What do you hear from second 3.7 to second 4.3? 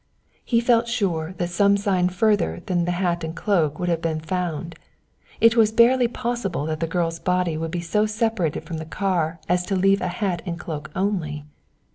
would have been